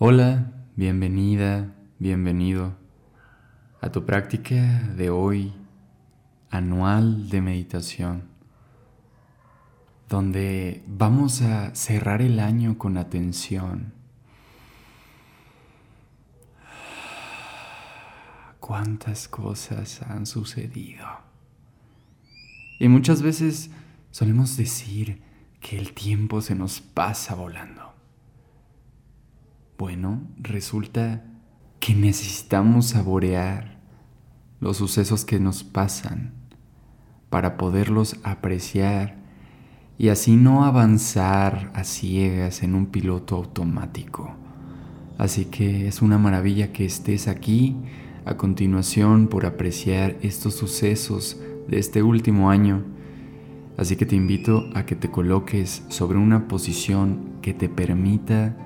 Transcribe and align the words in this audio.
Hola, 0.00 0.52
bienvenida, 0.76 1.74
bienvenido 1.98 2.76
a 3.80 3.90
tu 3.90 4.06
práctica 4.06 4.54
de 4.96 5.10
hoy 5.10 5.52
anual 6.50 7.28
de 7.28 7.40
meditación, 7.40 8.28
donde 10.08 10.84
vamos 10.86 11.42
a 11.42 11.74
cerrar 11.74 12.22
el 12.22 12.38
año 12.38 12.78
con 12.78 12.96
atención. 12.96 13.92
Cuántas 18.60 19.26
cosas 19.26 20.02
han 20.02 20.26
sucedido. 20.26 21.08
Y 22.78 22.86
muchas 22.86 23.20
veces 23.20 23.72
solemos 24.12 24.56
decir 24.56 25.20
que 25.58 25.76
el 25.76 25.92
tiempo 25.92 26.40
se 26.40 26.54
nos 26.54 26.80
pasa 26.80 27.34
volando. 27.34 27.87
Bueno, 29.78 30.22
resulta 30.40 31.22
que 31.78 31.94
necesitamos 31.94 32.86
saborear 32.86 33.78
los 34.58 34.78
sucesos 34.78 35.24
que 35.24 35.38
nos 35.38 35.62
pasan 35.62 36.32
para 37.30 37.56
poderlos 37.56 38.16
apreciar 38.24 39.18
y 39.96 40.08
así 40.08 40.34
no 40.34 40.64
avanzar 40.64 41.70
a 41.76 41.84
ciegas 41.84 42.64
en 42.64 42.74
un 42.74 42.86
piloto 42.86 43.36
automático. 43.36 44.34
Así 45.16 45.44
que 45.44 45.86
es 45.86 46.02
una 46.02 46.18
maravilla 46.18 46.72
que 46.72 46.84
estés 46.84 47.28
aquí 47.28 47.76
a 48.24 48.36
continuación 48.36 49.28
por 49.28 49.46
apreciar 49.46 50.16
estos 50.22 50.54
sucesos 50.54 51.40
de 51.68 51.78
este 51.78 52.02
último 52.02 52.50
año. 52.50 52.82
Así 53.76 53.94
que 53.94 54.06
te 54.06 54.16
invito 54.16 54.68
a 54.74 54.86
que 54.86 54.96
te 54.96 55.08
coloques 55.08 55.84
sobre 55.88 56.18
una 56.18 56.48
posición 56.48 57.38
que 57.42 57.54
te 57.54 57.68
permita 57.68 58.56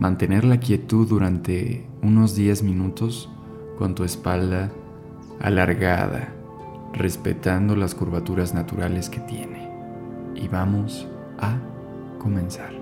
mantener 0.00 0.44
la 0.44 0.58
quietud 0.58 1.06
durante 1.06 1.86
unos 2.02 2.34
10 2.34 2.62
minutos 2.62 3.28
con 3.78 3.94
tu 3.94 4.02
espalda 4.02 4.72
alargada, 5.40 6.32
respetando 6.94 7.76
las 7.76 7.94
curvaturas 7.94 8.54
naturales 8.54 9.10
que 9.10 9.20
tiene. 9.20 9.70
Y 10.34 10.48
vamos 10.48 11.06
a 11.38 11.58
comenzar. 12.18 12.72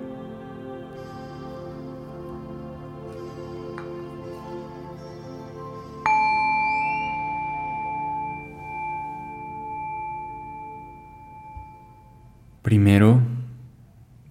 Primero, 12.62 13.22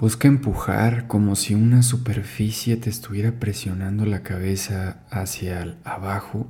Busca 0.08 0.30
empujar 0.30 1.08
como 1.08 1.36
si 1.36 1.54
una 1.54 1.84
superficie 1.84 2.78
te 2.78 2.90
estuviera 2.90 3.42
presionando 3.42 4.06
la 4.06 4.24
cabeza 4.24 5.04
hacia 5.10 5.76
abajo. 5.84 6.48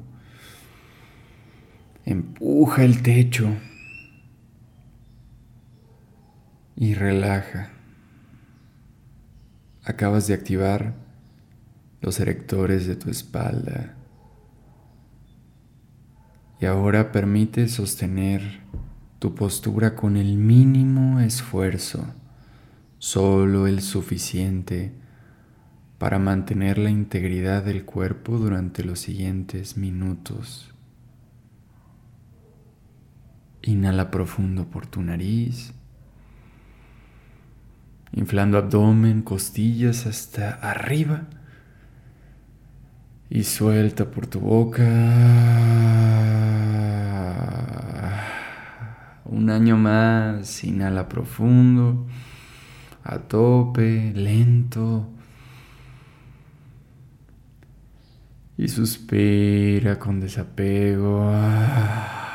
Empuja 2.06 2.84
el 2.84 3.02
techo 3.02 3.50
y 6.76 6.94
relaja. 6.94 7.72
Acabas 9.84 10.28
de 10.28 10.36
activar 10.36 10.94
los 12.00 12.20
erectores 12.20 12.86
de 12.86 12.96
tu 12.96 13.10
espalda. 13.10 13.96
Y 16.62 16.68
ahora 16.68 17.12
permite 17.12 17.68
sostener 17.70 18.60
tu 19.18 19.34
postura 19.34 19.96
con 19.96 20.16
el 20.16 20.38
mínimo 20.38 21.20
esfuerzo 21.20 22.06
solo 23.00 23.68
el 23.68 23.82
suficiente 23.82 24.92
para 25.98 26.20
mantener 26.20 26.78
la 26.78 26.90
integridad 26.90 27.64
del 27.64 27.86
cuerpo 27.86 28.38
durante 28.38 28.84
los 28.84 29.00
siguientes 29.00 29.78
minutos. 29.78 30.74
Inhala 33.64 34.12
profundo 34.12 34.66
por 34.70 34.86
tu 34.86 35.02
nariz, 35.02 35.74
inflando 38.14 38.58
abdomen, 38.58 39.22
costillas 39.22 40.06
hasta 40.06 40.52
arriba 40.52 41.28
y 43.30 43.44
suelta 43.44 44.10
por 44.10 44.28
tu 44.28 44.40
boca. 44.40 44.86
Un 49.26 49.50
año 49.50 49.76
más, 49.76 50.64
inhala 50.64 51.10
profundo 51.10 52.08
a 53.04 53.20
tope, 53.20 54.12
lento. 54.14 55.08
Y 58.58 58.68
suspira 58.68 59.98
con 60.00 60.20
desapego. 60.20 61.30
Ah, 61.32 62.26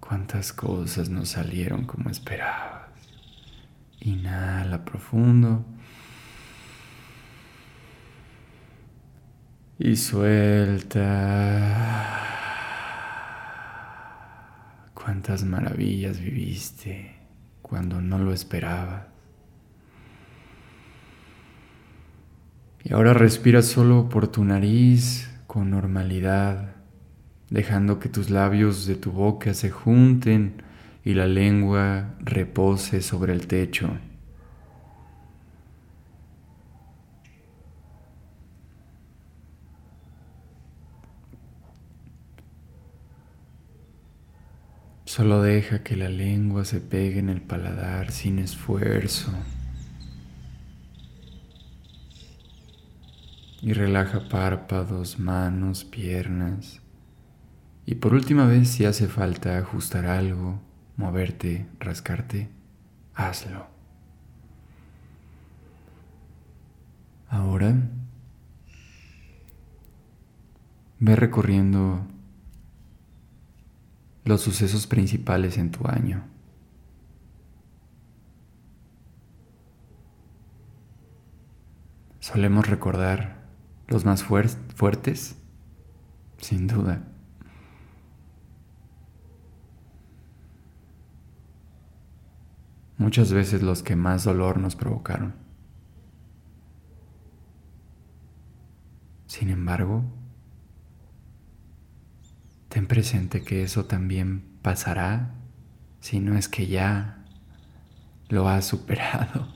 cuántas 0.00 0.52
cosas 0.52 1.08
no 1.10 1.24
salieron 1.26 1.84
como 1.84 2.10
esperabas. 2.10 2.88
Inhala 4.00 4.84
profundo. 4.84 5.64
Y 9.78 9.96
suelta. 9.96 10.98
Cuántas 14.94 15.44
maravillas 15.44 16.18
viviste 16.20 17.21
cuando 17.72 18.02
no 18.02 18.18
lo 18.18 18.34
esperaba. 18.34 19.06
Y 22.84 22.92
ahora 22.92 23.14
respira 23.14 23.62
solo 23.62 24.10
por 24.10 24.28
tu 24.28 24.44
nariz 24.44 25.30
con 25.46 25.70
normalidad, 25.70 26.76
dejando 27.48 27.98
que 27.98 28.10
tus 28.10 28.28
labios 28.28 28.84
de 28.84 28.96
tu 28.96 29.10
boca 29.10 29.54
se 29.54 29.70
junten 29.70 30.62
y 31.02 31.14
la 31.14 31.26
lengua 31.26 32.10
repose 32.20 33.00
sobre 33.00 33.32
el 33.32 33.46
techo. 33.46 33.88
Solo 45.14 45.42
deja 45.42 45.82
que 45.82 45.94
la 45.94 46.08
lengua 46.08 46.64
se 46.64 46.80
pegue 46.80 47.18
en 47.18 47.28
el 47.28 47.42
paladar 47.42 48.10
sin 48.12 48.38
esfuerzo. 48.38 49.30
Y 53.60 53.74
relaja 53.74 54.30
párpados, 54.30 55.18
manos, 55.18 55.84
piernas. 55.84 56.80
Y 57.84 57.96
por 57.96 58.14
última 58.14 58.46
vez, 58.46 58.70
si 58.70 58.86
hace 58.86 59.06
falta 59.06 59.58
ajustar 59.58 60.06
algo, 60.06 60.62
moverte, 60.96 61.66
rascarte, 61.78 62.48
hazlo. 63.14 63.66
Ahora, 67.28 67.74
ve 71.00 71.16
recorriendo 71.16 72.06
los 74.24 74.40
sucesos 74.40 74.86
principales 74.86 75.58
en 75.58 75.70
tu 75.70 75.86
año. 75.86 76.24
Solemos 82.20 82.68
recordar 82.68 83.42
los 83.88 84.04
más 84.04 84.22
fuertes, 84.22 85.36
sin 86.38 86.66
duda. 86.68 87.02
Muchas 92.96 93.32
veces 93.32 93.62
los 93.62 93.82
que 93.82 93.96
más 93.96 94.22
dolor 94.22 94.58
nos 94.58 94.76
provocaron. 94.76 95.34
Sin 99.26 99.48
embargo, 99.48 100.04
ten 102.72 102.86
presente 102.86 103.42
que 103.42 103.62
eso 103.62 103.84
también 103.84 104.44
pasará 104.62 105.34
si 106.00 106.20
no 106.20 106.38
es 106.38 106.48
que 106.48 106.68
ya 106.68 107.22
lo 108.30 108.48
has 108.48 108.64
superado. 108.64 109.46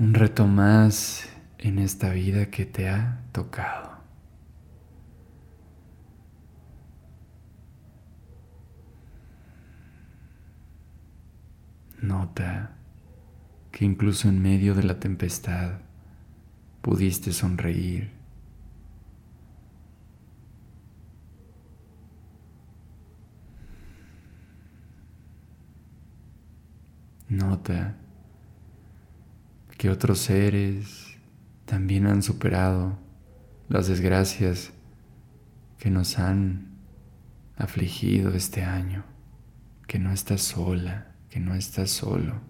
Un 0.00 0.14
reto 0.14 0.48
más 0.48 1.28
en 1.58 1.78
esta 1.78 2.10
vida 2.10 2.46
que 2.46 2.66
te 2.66 2.88
ha 2.88 3.20
tocado. 3.30 4.00
Nota 12.02 12.76
que 13.70 13.84
incluso 13.84 14.28
en 14.28 14.42
medio 14.42 14.74
de 14.74 14.82
la 14.82 14.98
tempestad 14.98 15.78
pudiste 16.82 17.32
sonreír 17.32 18.15
Nota 27.28 27.96
que 29.76 29.90
otros 29.90 30.20
seres 30.20 31.16
también 31.64 32.06
han 32.06 32.22
superado 32.22 32.98
las 33.68 33.88
desgracias 33.88 34.72
que 35.78 35.90
nos 35.90 36.18
han 36.18 36.68
afligido 37.56 38.32
este 38.32 38.62
año, 38.62 39.04
que 39.86 39.98
no 39.98 40.12
estás 40.12 40.42
sola, 40.42 41.14
que 41.28 41.40
no 41.40 41.54
estás 41.54 41.90
solo. 41.90 42.40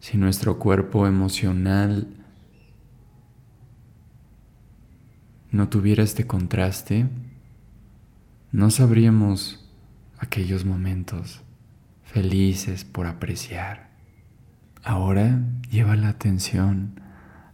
Si 0.00 0.16
nuestro 0.16 0.58
cuerpo 0.58 1.06
emocional 1.06 2.19
no 5.50 5.68
tuviera 5.68 6.02
este 6.02 6.26
contraste, 6.26 7.08
no 8.52 8.70
sabríamos 8.70 9.68
aquellos 10.18 10.64
momentos 10.64 11.42
felices 12.04 12.84
por 12.84 13.06
apreciar. 13.06 13.90
Ahora 14.82 15.40
lleva 15.70 15.96
la 15.96 16.08
atención 16.08 17.00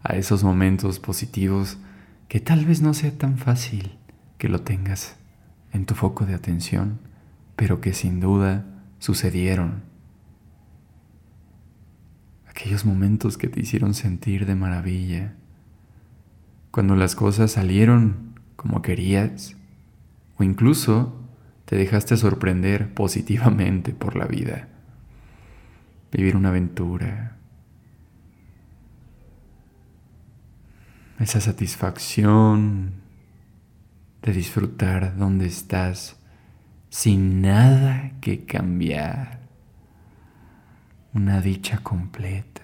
a 0.02 0.16
esos 0.16 0.44
momentos 0.44 1.00
positivos 1.00 1.78
que 2.28 2.40
tal 2.40 2.64
vez 2.64 2.80
no 2.80 2.94
sea 2.94 3.16
tan 3.16 3.38
fácil 3.38 3.98
que 4.38 4.48
lo 4.48 4.62
tengas 4.62 5.16
en 5.72 5.86
tu 5.86 5.94
foco 5.94 6.26
de 6.26 6.34
atención, 6.34 7.00
pero 7.56 7.80
que 7.80 7.92
sin 7.92 8.20
duda 8.20 8.64
sucedieron. 8.98 9.82
Aquellos 12.48 12.84
momentos 12.84 13.36
que 13.36 13.48
te 13.48 13.60
hicieron 13.60 13.94
sentir 13.94 14.46
de 14.46 14.54
maravilla, 14.54 15.34
cuando 16.76 16.94
las 16.94 17.16
cosas 17.16 17.52
salieron 17.52 18.38
como 18.54 18.82
querías, 18.82 19.56
o 20.36 20.44
incluso 20.44 21.18
te 21.64 21.74
dejaste 21.74 22.18
sorprender 22.18 22.92
positivamente 22.92 23.94
por 23.94 24.14
la 24.14 24.26
vida. 24.26 24.68
Vivir 26.12 26.36
una 26.36 26.50
aventura. 26.50 27.38
Esa 31.18 31.40
satisfacción 31.40 32.92
de 34.20 34.32
disfrutar 34.34 35.16
donde 35.16 35.46
estás 35.46 36.20
sin 36.90 37.40
nada 37.40 38.12
que 38.20 38.44
cambiar. 38.44 39.40
Una 41.14 41.40
dicha 41.40 41.78
completa. 41.78 42.55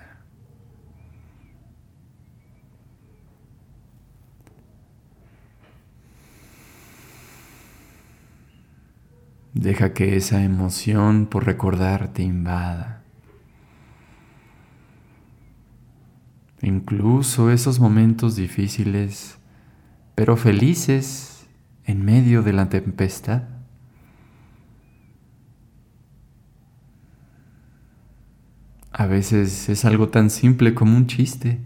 Deja 9.62 9.92
que 9.92 10.16
esa 10.16 10.42
emoción 10.42 11.26
por 11.26 11.46
recordar 11.46 12.12
te 12.12 12.24
invada. 12.24 13.04
Incluso 16.62 17.48
esos 17.52 17.78
momentos 17.78 18.34
difíciles, 18.34 19.38
pero 20.16 20.36
felices 20.36 21.46
en 21.84 22.04
medio 22.04 22.42
de 22.42 22.52
la 22.52 22.68
tempestad. 22.70 23.44
A 28.90 29.06
veces 29.06 29.68
es 29.68 29.84
algo 29.84 30.08
tan 30.08 30.28
simple 30.28 30.74
como 30.74 30.96
un 30.96 31.06
chiste 31.06 31.60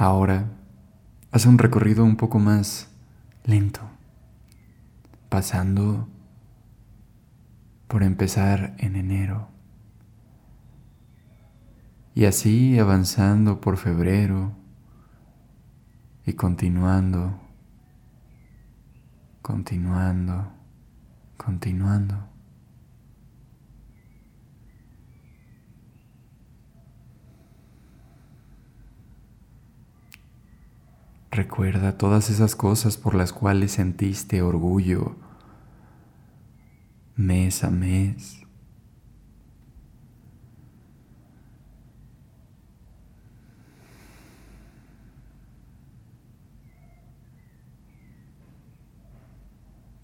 Ahora, 0.00 0.46
haz 1.32 1.44
un 1.44 1.58
recorrido 1.58 2.04
un 2.04 2.14
poco 2.14 2.38
más 2.38 2.88
lento, 3.42 3.80
pasando 5.28 6.06
por 7.88 8.04
empezar 8.04 8.76
en 8.78 8.94
enero 8.94 9.48
y 12.14 12.26
así 12.26 12.78
avanzando 12.78 13.60
por 13.60 13.76
febrero 13.76 14.52
y 16.24 16.34
continuando, 16.34 17.40
continuando, 19.42 20.52
continuando. 21.36 22.37
Recuerda 31.38 31.96
todas 31.96 32.30
esas 32.30 32.56
cosas 32.56 32.96
por 32.96 33.14
las 33.14 33.32
cuales 33.32 33.70
sentiste 33.70 34.42
orgullo 34.42 35.14
mes 37.14 37.62
a 37.62 37.70
mes. 37.70 38.44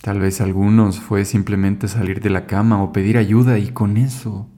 Tal 0.03 0.21
vez 0.21 0.41
algunos 0.41 1.01
fue 1.01 1.25
simplemente 1.25 1.89
salir 1.89 2.21
de 2.21 2.31
la 2.31 2.47
cama 2.47 2.81
o 2.81 2.93
pedir 2.93 3.19
ayuda 3.19 3.59
y 3.59 3.73
con 3.73 3.97
eso 3.97 4.49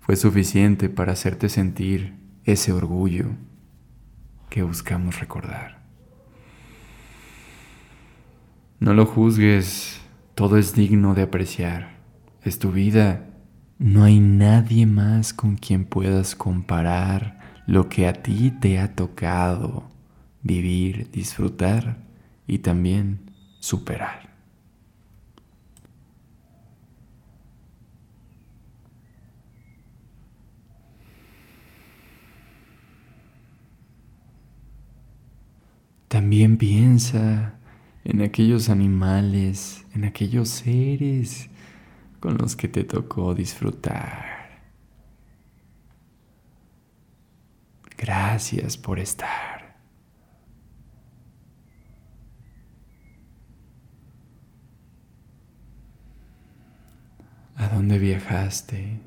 fue 0.00 0.16
suficiente 0.16 0.88
para 0.88 1.12
hacerte 1.12 1.48
sentir 1.48 2.18
ese 2.42 2.72
orgullo 2.72 3.26
que 4.50 4.64
buscamos 4.64 5.20
recordar. 5.20 5.81
No 8.82 8.94
lo 8.94 9.06
juzgues, 9.06 10.00
todo 10.34 10.56
es 10.56 10.74
digno 10.74 11.14
de 11.14 11.22
apreciar. 11.22 12.00
Es 12.42 12.58
tu 12.58 12.72
vida. 12.72 13.26
No 13.78 14.02
hay 14.02 14.18
nadie 14.18 14.86
más 14.86 15.32
con 15.32 15.54
quien 15.54 15.84
puedas 15.84 16.34
comparar 16.34 17.62
lo 17.68 17.88
que 17.88 18.08
a 18.08 18.12
ti 18.12 18.50
te 18.50 18.80
ha 18.80 18.96
tocado 18.96 19.84
vivir, 20.42 21.08
disfrutar 21.12 21.98
y 22.48 22.58
también 22.58 23.30
superar. 23.60 24.30
También 36.08 36.56
piensa 36.56 37.60
en 38.04 38.22
aquellos 38.22 38.68
animales, 38.68 39.84
en 39.94 40.04
aquellos 40.04 40.48
seres 40.48 41.48
con 42.20 42.36
los 42.38 42.56
que 42.56 42.68
te 42.68 42.84
tocó 42.84 43.34
disfrutar. 43.34 44.62
Gracias 47.96 48.76
por 48.76 48.98
estar. 48.98 49.76
¿A 57.56 57.68
dónde 57.68 57.98
viajaste? 57.98 58.98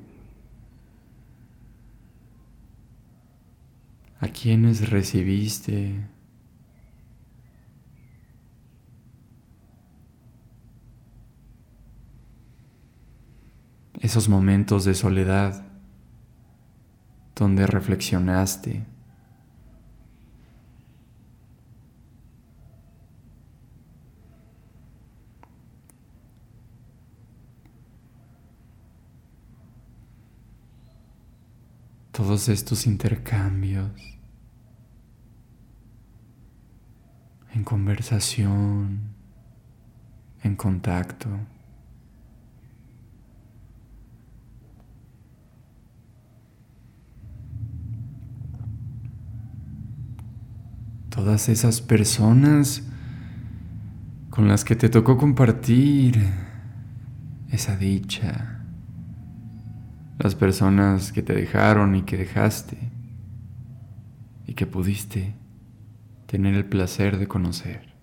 ¿A 4.18 4.28
quiénes 4.28 4.88
recibiste? 4.88 6.15
Esos 14.00 14.28
momentos 14.28 14.84
de 14.84 14.94
soledad 14.94 15.64
donde 17.34 17.66
reflexionaste. 17.66 18.84
Todos 32.12 32.48
estos 32.48 32.86
intercambios 32.86 34.16
en 37.56 37.64
conversación, 37.64 39.00
en 40.42 40.56
contacto. 40.56 41.28
Todas 51.16 51.48
esas 51.48 51.80
personas 51.80 52.82
con 54.28 54.48
las 54.48 54.66
que 54.66 54.76
te 54.76 54.90
tocó 54.90 55.16
compartir 55.16 56.22
esa 57.50 57.74
dicha, 57.74 58.60
las 60.18 60.34
personas 60.34 61.12
que 61.12 61.22
te 61.22 61.32
dejaron 61.32 61.94
y 61.94 62.02
que 62.02 62.18
dejaste 62.18 62.76
y 64.46 64.52
que 64.52 64.66
pudiste 64.66 65.34
tener 66.26 66.54
el 66.54 66.66
placer 66.66 67.18
de 67.18 67.26
conocer. 67.26 67.94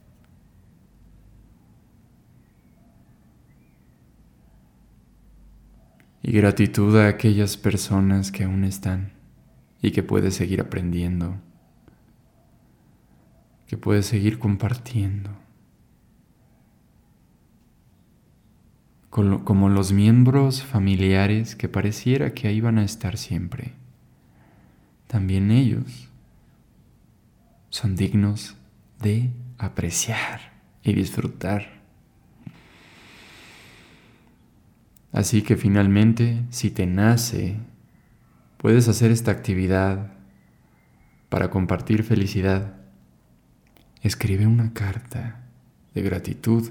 Y 6.24 6.32
gratitud 6.32 6.98
a 6.98 7.10
aquellas 7.10 7.58
personas 7.58 8.32
que 8.32 8.46
aún 8.46 8.64
están 8.64 9.12
y 9.84 9.92
que 9.92 10.02
puedes 10.02 10.34
seguir 10.34 10.62
aprendiendo, 10.62 11.38
que 13.74 13.78
puedes 13.80 14.06
seguir 14.06 14.38
compartiendo. 14.38 15.32
Como 19.10 19.68
los 19.68 19.92
miembros 19.92 20.62
familiares 20.62 21.56
que 21.56 21.68
pareciera 21.68 22.36
que 22.36 22.48
ahí 22.48 22.62
van 22.62 22.78
a 22.78 22.84
estar 22.84 23.18
siempre. 23.18 23.74
También 25.08 25.50
ellos 25.50 26.08
son 27.72 27.96
dignos 27.96 28.58
de 29.02 29.32
apreciar 29.58 30.54
y 30.84 30.94
disfrutar. 30.94 31.82
Así 35.12 35.42
que 35.42 35.58
finalmente, 35.58 36.44
si 36.52 36.70
te 36.70 36.86
nace, 36.86 37.58
puedes 38.58 38.88
hacer 38.88 39.10
esta 39.10 39.32
actividad 39.32 40.14
para 41.30 41.50
compartir 41.50 42.04
felicidad. 42.04 42.83
Escribe 44.04 44.46
una 44.46 44.74
carta 44.74 45.40
de 45.94 46.02
gratitud 46.02 46.70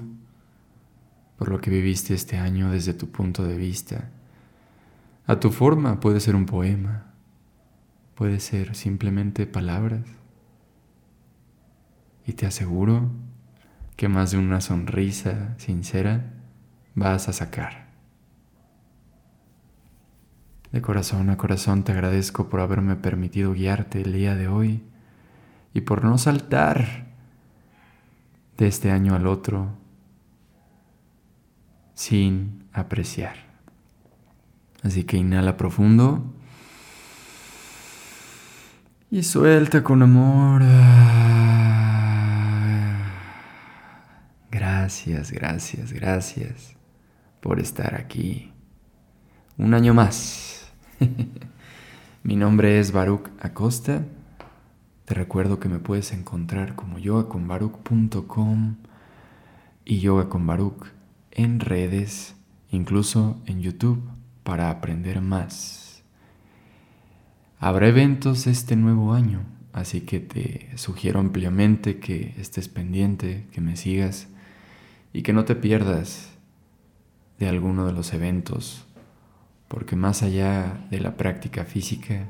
por 1.35 1.49
lo 1.49 1.59
que 1.59 1.71
viviste 1.71 2.13
este 2.13 2.37
año 2.37 2.69
desde 2.69 2.93
tu 2.93 3.09
punto 3.09 3.43
de 3.43 3.57
vista. 3.57 4.11
A 5.25 5.39
tu 5.39 5.49
forma 5.49 5.99
puede 5.99 6.19
ser 6.19 6.35
un 6.35 6.45
poema, 6.45 7.11
puede 8.13 8.39
ser 8.39 8.75
simplemente 8.75 9.47
palabras 9.47 10.03
y 12.27 12.33
te 12.33 12.45
aseguro 12.45 13.09
que 13.95 14.07
más 14.09 14.29
de 14.29 14.37
una 14.37 14.61
sonrisa 14.61 15.55
sincera 15.57 16.33
vas 16.93 17.29
a 17.29 17.33
sacar. 17.33 17.87
De 20.71 20.83
corazón 20.83 21.31
a 21.31 21.37
corazón 21.37 21.83
te 21.83 21.93
agradezco 21.93 22.47
por 22.47 22.59
haberme 22.59 22.95
permitido 22.95 23.53
guiarte 23.53 24.01
el 24.01 24.13
día 24.13 24.35
de 24.35 24.47
hoy 24.47 24.83
y 25.73 25.81
por 25.81 26.05
no 26.05 26.19
saltar 26.19 27.02
de 28.57 28.67
este 28.67 28.91
año 28.91 29.15
al 29.15 29.27
otro 29.27 29.69
sin 31.93 32.67
apreciar. 32.73 33.35
Así 34.81 35.03
que 35.03 35.17
inhala 35.17 35.55
profundo 35.55 36.33
y 39.09 39.23
suelta 39.23 39.83
con 39.83 40.01
amor. 40.01 40.63
Gracias, 44.51 45.31
gracias, 45.31 45.93
gracias 45.93 46.75
por 47.39 47.59
estar 47.59 47.95
aquí. 47.95 48.51
Un 49.57 49.73
año 49.73 49.93
más. 49.93 50.71
Mi 52.23 52.35
nombre 52.35 52.79
es 52.79 52.91
Baruch 52.91 53.29
Acosta. 53.39 54.03
Te 55.13 55.19
recuerdo 55.19 55.59
que 55.59 55.69
me 55.69 55.77
puedes 55.77 56.11
encontrar 56.11 56.73
como 56.73 56.97
yogaconbaruch.com 56.97 58.77
y 59.85 59.99
yoga 59.99 60.27
con 60.27 60.49
en 61.29 61.59
redes, 61.59 62.35
incluso 62.71 63.39
en 63.45 63.61
YouTube, 63.61 64.01
para 64.41 64.71
aprender 64.71 65.21
más. 65.21 66.03
Habrá 67.59 67.89
eventos 67.89 68.47
este 68.47 68.75
nuevo 68.75 69.13
año, 69.13 69.45
así 69.71 70.01
que 70.01 70.19
te 70.19 70.75
sugiero 70.79 71.19
ampliamente 71.19 71.99
que 71.99 72.33
estés 72.39 72.67
pendiente, 72.67 73.45
que 73.51 73.61
me 73.61 73.77
sigas 73.77 74.29
y 75.13 75.21
que 75.21 75.31
no 75.31 75.45
te 75.45 75.53
pierdas 75.53 76.31
de 77.37 77.47
alguno 77.47 77.85
de 77.85 77.93
los 77.93 78.13
eventos, 78.13 78.87
porque 79.67 79.95
más 79.95 80.23
allá 80.23 80.87
de 80.89 80.99
la 80.99 81.17
práctica 81.17 81.65
física 81.65 82.25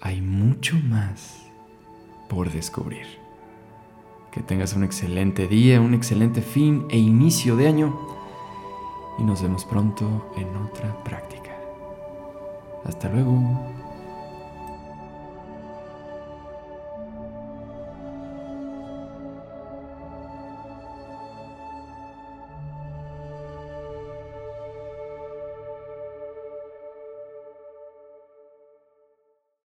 hay 0.00 0.22
mucho 0.22 0.74
más 0.76 1.47
por 2.28 2.50
descubrir. 2.50 3.06
Que 4.30 4.40
tengas 4.42 4.74
un 4.74 4.84
excelente 4.84 5.48
día, 5.48 5.80
un 5.80 5.94
excelente 5.94 6.42
fin 6.42 6.86
e 6.90 6.98
inicio 6.98 7.56
de 7.56 7.68
año 7.68 7.98
y 9.18 9.22
nos 9.24 9.42
vemos 9.42 9.64
pronto 9.64 10.30
en 10.36 10.54
otra 10.56 11.02
práctica. 11.02 11.56
Hasta 12.84 13.08
luego. 13.08 13.87